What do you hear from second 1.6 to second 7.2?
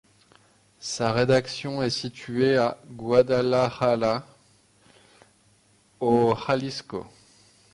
est située à Guadalajara, au Jalisco.